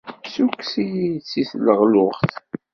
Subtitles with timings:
[0.25, 2.31] Ssukkes-iyi-d si tleɣluɣt.